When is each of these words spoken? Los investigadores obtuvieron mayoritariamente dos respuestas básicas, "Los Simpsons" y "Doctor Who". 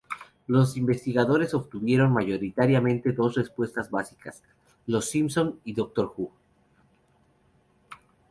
Los 0.47 0.77
investigadores 0.77 1.53
obtuvieron 1.53 2.11
mayoritariamente 2.11 3.11
dos 3.11 3.35
respuestas 3.35 3.91
básicas, 3.91 4.41
"Los 4.87 5.07
Simpsons" 5.07 5.57
y 5.63 5.73
"Doctor 5.73 6.11
Who". 6.17 6.31